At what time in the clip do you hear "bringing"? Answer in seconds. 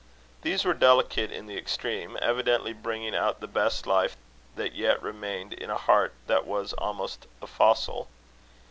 2.73-3.13